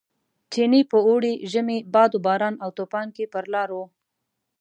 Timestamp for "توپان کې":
2.77-3.25